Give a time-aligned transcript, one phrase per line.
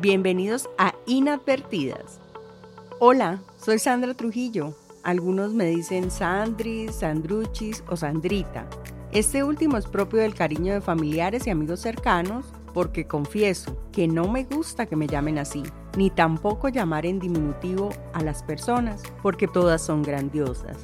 [0.00, 2.20] Bienvenidos a Inadvertidas.
[3.00, 4.74] Hola, soy Sandra Trujillo.
[5.02, 8.66] Algunos me dicen Sandri, Sandruchis o Sandrita.
[9.12, 14.26] Este último es propio del cariño de familiares y amigos cercanos porque confieso que no
[14.26, 15.64] me gusta que me llamen así,
[15.98, 20.78] ni tampoco llamar en diminutivo a las personas, porque todas son grandiosas.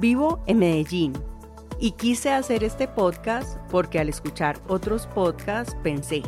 [0.00, 1.12] Vivo en Medellín
[1.78, 6.24] y quise hacer este podcast porque al escuchar otros podcasts pensé,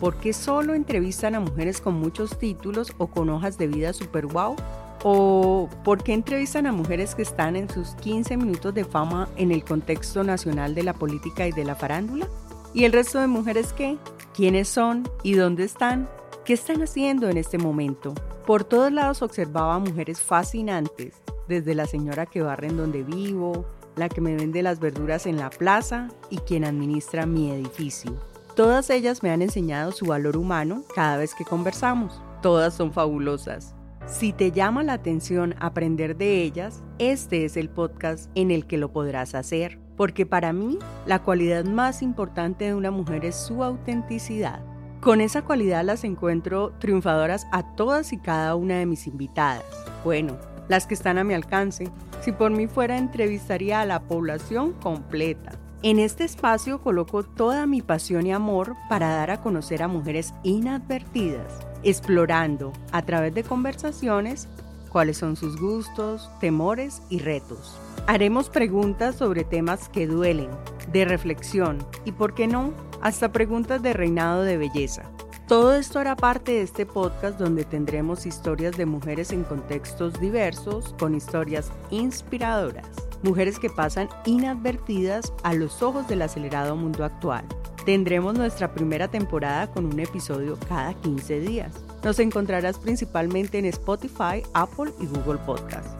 [0.00, 4.26] ¿Por qué solo entrevistan a mujeres con muchos títulos o con hojas de vida super
[4.26, 4.54] wow?
[5.02, 9.50] ¿O por qué entrevistan a mujeres que están en sus 15 minutos de fama en
[9.50, 12.28] el contexto nacional de la política y de la farándula?
[12.74, 13.96] ¿Y el resto de mujeres qué?
[14.34, 16.08] ¿Quiénes son y dónde están?
[16.44, 18.14] ¿Qué están haciendo en este momento?
[18.46, 21.14] Por todos lados observaba mujeres fascinantes,
[21.48, 25.38] desde la señora que barre en donde vivo, la que me vende las verduras en
[25.38, 28.16] la plaza y quien administra mi edificio.
[28.58, 32.20] Todas ellas me han enseñado su valor humano cada vez que conversamos.
[32.42, 33.76] Todas son fabulosas.
[34.04, 38.76] Si te llama la atención aprender de ellas, este es el podcast en el que
[38.76, 43.62] lo podrás hacer, porque para mí la cualidad más importante de una mujer es su
[43.62, 44.60] autenticidad.
[45.00, 49.62] Con esa cualidad las encuentro triunfadoras a todas y cada una de mis invitadas.
[50.02, 50.36] Bueno,
[50.66, 51.92] las que están a mi alcance.
[52.22, 55.52] Si por mí fuera, entrevistaría a la población completa.
[55.84, 60.34] En este espacio coloco toda mi pasión y amor para dar a conocer a mujeres
[60.42, 64.48] inadvertidas, explorando a través de conversaciones
[64.90, 67.78] cuáles son sus gustos, temores y retos.
[68.08, 70.50] Haremos preguntas sobre temas que duelen,
[70.90, 75.04] de reflexión y, por qué no, hasta preguntas de reinado de belleza.
[75.48, 80.94] Todo esto hará parte de este podcast donde tendremos historias de mujeres en contextos diversos
[80.98, 87.44] con historias inspiradoras mujeres que pasan inadvertidas a los ojos del acelerado mundo actual.
[87.84, 91.72] Tendremos nuestra primera temporada con un episodio cada 15 días.
[92.04, 95.97] Nos encontrarás principalmente en Spotify, Apple y Google Podcast.